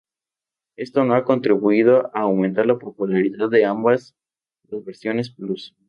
Esto 0.77 1.03
no 1.03 1.13
ha 1.13 1.23
contribuido 1.25 2.09
a 2.15 2.21
aumentar 2.21 2.65
la 2.65 2.79
popularidad 2.79 3.51
de 3.51 3.65
ambas 3.65 4.15
las 4.67 4.83
versiones 4.83 5.29
Plus. 5.29 5.75